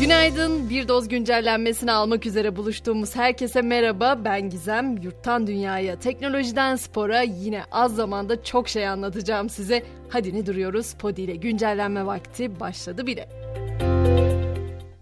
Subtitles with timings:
[0.00, 0.70] Günaydın.
[0.70, 4.24] Bir doz güncellenmesini almak üzere buluştuğumuz herkese merhaba.
[4.24, 4.96] Ben Gizem.
[5.02, 9.82] Yurttan dünyaya, teknolojiden spora yine az zamanda çok şey anlatacağım size.
[10.08, 10.94] Hadi ne duruyoruz?
[10.94, 13.28] Podi ile güncellenme vakti başladı bile.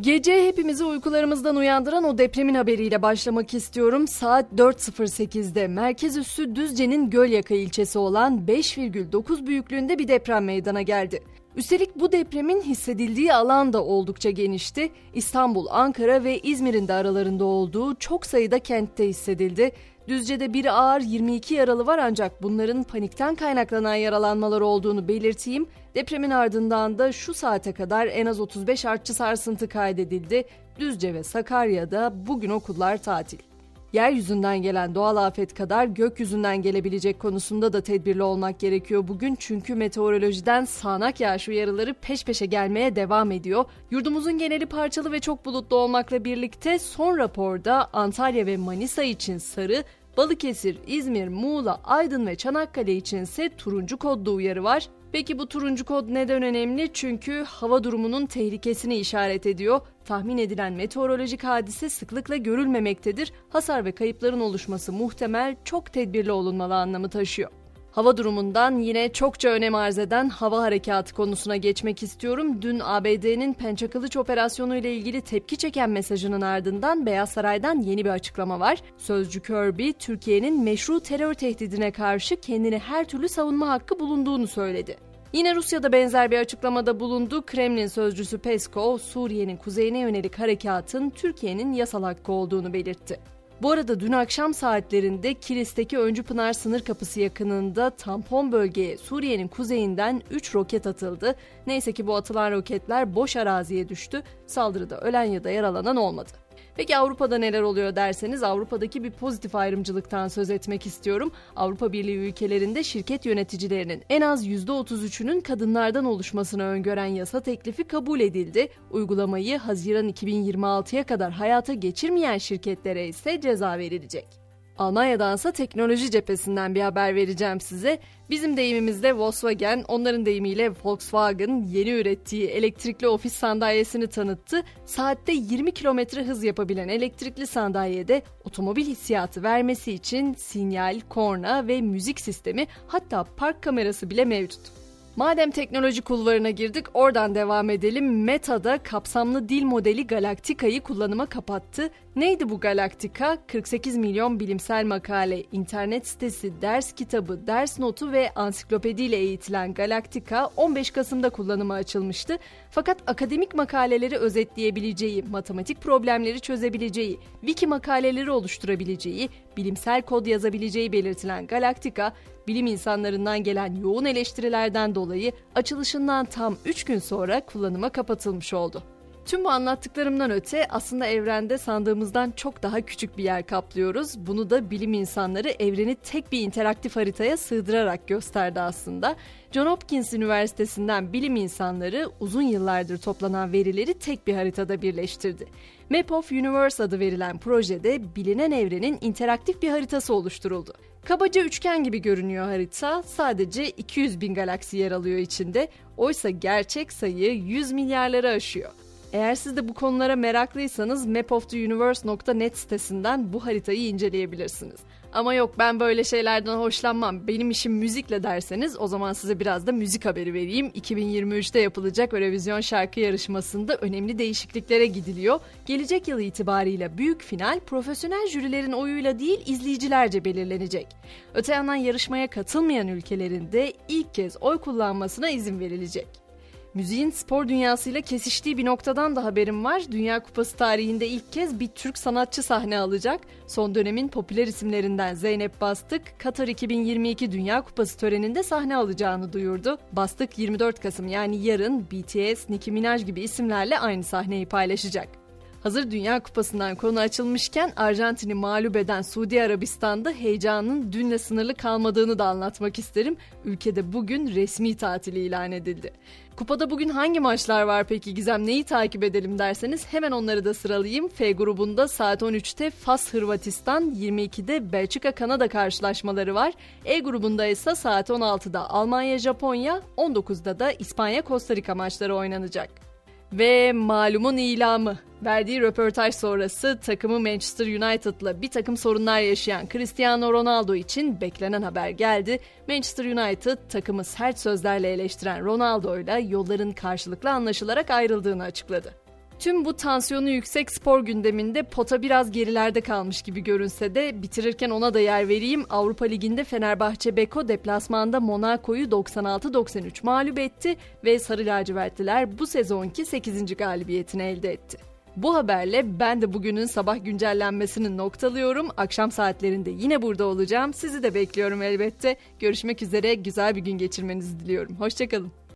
[0.00, 4.08] Gece hepimizi uykularımızdan uyandıran o depremin haberiyle başlamak istiyorum.
[4.08, 11.22] Saat 4.08'de merkez üssü Düzce'nin Gölyaka ilçesi olan 5,9 büyüklüğünde bir deprem meydana geldi.
[11.56, 14.92] Üstelik bu depremin hissedildiği alan da oldukça genişti.
[15.14, 19.72] İstanbul, Ankara ve İzmir'in de aralarında olduğu çok sayıda kentte hissedildi.
[20.08, 25.66] Düzce'de bir ağır 22 yaralı var ancak bunların panikten kaynaklanan yaralanmalar olduğunu belirteyim.
[25.94, 30.44] Depremin ardından da şu saate kadar en az 35 artçı sarsıntı kaydedildi.
[30.78, 33.49] Düzce ve Sakarya'da bugün okullar tatil.
[33.92, 40.64] Yeryüzünden gelen doğal afet kadar gökyüzünden gelebilecek konusunda da tedbirli olmak gerekiyor bugün çünkü meteorolojiden
[40.64, 43.64] sağanak yağış uyarıları peş peşe gelmeye devam ediyor.
[43.90, 49.84] Yurdumuzun geneli parçalı ve çok bulutlu olmakla birlikte son raporda Antalya ve Manisa için sarı,
[50.16, 54.88] Balıkesir, İzmir, Muğla, Aydın ve Çanakkale içinse turuncu kodlu uyarı var.
[55.12, 56.90] Peki bu turuncu kod neden önemli?
[56.92, 59.80] Çünkü hava durumunun tehlikesini işaret ediyor.
[60.04, 63.32] Tahmin edilen meteorolojik hadise sıklıkla görülmemektedir.
[63.48, 67.59] Hasar ve kayıpların oluşması muhtemel, çok tedbirli olunmalı anlamı taşıyor.
[67.92, 72.62] Hava durumundan yine çokça önem arz eden hava harekatı konusuna geçmek istiyorum.
[72.62, 78.10] Dün ABD'nin Pençe Kılıç operasyonu ile ilgili tepki çeken mesajının ardından Beyaz Saray'dan yeni bir
[78.10, 78.82] açıklama var.
[78.98, 84.96] Sözcü Kirby, Türkiye'nin meşru terör tehdidine karşı kendini her türlü savunma hakkı bulunduğunu söyledi.
[85.32, 87.46] Yine Rusya'da benzer bir açıklamada bulundu.
[87.46, 93.20] Kremlin sözcüsü Peskov, Suriye'nin kuzeyine yönelik harekatın Türkiye'nin yasal hakkı olduğunu belirtti.
[93.62, 100.22] Bu arada dün akşam saatlerinde Kilis'teki Öncü Pınar sınır kapısı yakınında tampon bölgeye Suriye'nin kuzeyinden
[100.30, 101.34] 3 roket atıldı.
[101.66, 104.22] Neyse ki bu atılan roketler boş araziye düştü.
[104.46, 106.30] Saldırıda ölen ya da yaralanan olmadı.
[106.80, 111.32] Peki Avrupa'da neler oluyor derseniz Avrupa'daki bir pozitif ayrımcılıktan söz etmek istiyorum.
[111.56, 118.68] Avrupa Birliği ülkelerinde şirket yöneticilerinin en az %33'ünün kadınlardan oluşmasını öngören yasa teklifi kabul edildi.
[118.90, 124.39] Uygulamayı Haziran 2026'ya kadar hayata geçirmeyen şirketlere ise ceza verilecek.
[124.80, 127.98] Almanya'dansa teknoloji cephesinden bir haber vereceğim size.
[128.30, 134.62] Bizim deyimimizde Volkswagen, onların deyimiyle Volkswagen yeni ürettiği elektrikli ofis sandalyesini tanıttı.
[134.86, 142.20] Saatte 20 kilometre hız yapabilen elektrikli sandalyede otomobil hissiyatı vermesi için sinyal, korna ve müzik
[142.20, 144.79] sistemi hatta park kamerası bile mevcut.
[145.16, 148.24] Madem teknoloji kulvarına girdik oradan devam edelim.
[148.24, 151.90] Meta'da kapsamlı dil modeli Galactica'yı kullanıma kapattı.
[152.16, 153.38] Neydi bu Galactica?
[153.46, 160.90] 48 milyon bilimsel makale, internet sitesi, ders kitabı, ders notu ve ansiklopediyle eğitilen Galactica 15
[160.90, 162.38] Kasım'da kullanıma açılmıştı.
[162.70, 172.12] Fakat akademik makaleleri özetleyebileceği, matematik problemleri çözebileceği, wiki makaleleri oluşturabileceği, bilimsel kod yazabileceği belirtilen Galactica,
[172.50, 178.82] bilim insanlarından gelen yoğun eleştirilerden dolayı açılışından tam 3 gün sonra kullanıma kapatılmış oldu.
[179.26, 184.26] Tüm bu anlattıklarımdan öte aslında evrende sandığımızdan çok daha küçük bir yer kaplıyoruz.
[184.26, 189.16] Bunu da bilim insanları evreni tek bir interaktif haritaya sığdırarak gösterdi aslında.
[189.52, 195.46] John Hopkins Üniversitesi'nden bilim insanları uzun yıllardır toplanan verileri tek bir haritada birleştirdi.
[195.90, 200.72] Map of Universe adı verilen projede bilinen evrenin interaktif bir haritası oluşturuldu.
[201.04, 203.02] Kabaca üçgen gibi görünüyor harita.
[203.02, 205.68] Sadece 200 bin galaksi yer alıyor içinde.
[205.96, 208.70] Oysa gerçek sayı 100 milyarları aşıyor.
[209.12, 214.80] Eğer siz de bu konulara meraklıysanız mapoftheuniverse.net sitesinden bu haritayı inceleyebilirsiniz.
[215.12, 217.26] Ama yok ben böyle şeylerden hoşlanmam.
[217.26, 220.66] Benim işim müzikle derseniz o zaman size biraz da müzik haberi vereyim.
[220.66, 225.40] 2023'te yapılacak Eurovision şarkı yarışmasında önemli değişikliklere gidiliyor.
[225.66, 230.86] Gelecek yıl itibariyle büyük final profesyonel jürilerin oyuyla değil izleyicilerce belirlenecek.
[231.34, 236.29] Öte yandan yarışmaya katılmayan ülkelerin de ilk kez oy kullanmasına izin verilecek.
[236.74, 239.82] Müziğin spor dünyasıyla kesiştiği bir noktadan da haberim var.
[239.90, 243.20] Dünya Kupası tarihinde ilk kez bir Türk sanatçı sahne alacak.
[243.46, 249.78] Son dönemin popüler isimlerinden Zeynep Bastık, Katar 2022 Dünya Kupası töreninde sahne alacağını duyurdu.
[249.92, 255.19] Bastık 24 Kasım yani yarın BTS, Nicki Minaj gibi isimlerle aynı sahneyi paylaşacak.
[255.62, 262.24] Hazır Dünya Kupası'ndan konu açılmışken Arjantin'i mağlup eden Suudi Arabistan'da heyecanın dünle sınırlı kalmadığını da
[262.24, 263.16] anlatmak isterim.
[263.44, 265.92] Ülkede bugün resmi tatil ilan edildi.
[266.36, 271.08] Kupada bugün hangi maçlar var peki Gizem neyi takip edelim derseniz hemen onları da sıralayayım.
[271.08, 276.52] F grubunda saat 13'te Fas Hırvatistan, 22'de Belçika Kanada karşılaşmaları var.
[276.84, 282.89] E grubunda ise saat 16'da Almanya Japonya, 19'da da İspanya Costa Rica maçları oynanacak.
[283.32, 284.98] Ve malumun ilamı.
[285.24, 291.90] Verdiği röportaj sonrası takımı Manchester United'la bir takım sorunlar yaşayan Cristiano Ronaldo için beklenen haber
[291.90, 292.40] geldi.
[292.68, 298.94] Manchester United takımı sert sözlerle eleştiren Ronaldo'yla yolların karşılıklı anlaşılarak ayrıldığını açıkladı.
[299.40, 304.94] Tüm bu tansiyonu yüksek spor gündeminde pota biraz gerilerde kalmış gibi görünse de bitirirken ona
[304.94, 305.64] da yer vereyim.
[305.70, 313.56] Avrupa Ligi'nde Fenerbahçe Beko deplasmanda Monaco'yu 96-93 mağlup etti ve Sarı Lacivertliler bu sezonki 8.
[313.56, 314.78] galibiyetini elde etti.
[315.16, 318.68] Bu haberle ben de bugünün sabah güncellenmesini noktalıyorum.
[318.76, 320.74] Akşam saatlerinde yine burada olacağım.
[320.74, 322.16] Sizi de bekliyorum elbette.
[322.38, 323.14] Görüşmek üzere.
[323.14, 324.76] Güzel bir gün geçirmenizi diliyorum.
[324.76, 325.40] Hoşçakalın.